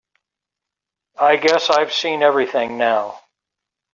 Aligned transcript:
I 1.19 1.35
guess 1.35 1.69
I've 1.69 1.93
seen 1.93 2.23
everything 2.23 2.79
now. 2.79 3.19